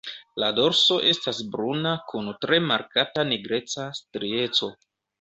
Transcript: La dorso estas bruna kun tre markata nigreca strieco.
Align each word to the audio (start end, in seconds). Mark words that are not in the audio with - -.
La 0.43 0.47
dorso 0.59 0.97
estas 1.09 1.41
bruna 1.57 1.93
kun 2.13 2.33
tre 2.47 2.61
markata 2.73 3.29
nigreca 3.31 3.89
strieco. 4.03 4.77